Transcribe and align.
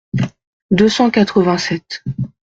deux 0.71 0.89
cent 0.89 1.11
quatre-vingt-sept. 1.11 2.03